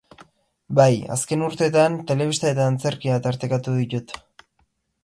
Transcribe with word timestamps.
Bai, 0.79 0.95
azken 1.15 1.43
urteetan 1.49 1.99
telebista 2.13 2.51
eta 2.55 2.67
antzerkia 2.73 3.21
tartekatu 3.29 3.79
ditut. 3.83 4.19